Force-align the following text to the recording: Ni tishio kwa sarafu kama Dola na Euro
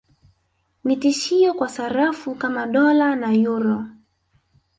Ni 0.83 0.97
tishio 0.97 1.53
kwa 1.53 1.69
sarafu 1.69 2.35
kama 2.35 2.65
Dola 2.65 3.15
na 3.15 3.33
Euro 3.33 3.83